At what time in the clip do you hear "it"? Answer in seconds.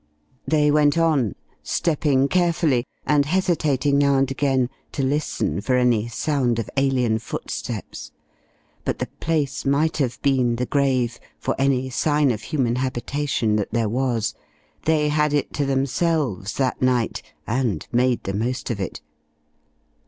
15.33-15.53, 18.79-19.01